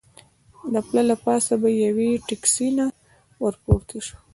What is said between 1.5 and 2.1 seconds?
به یوې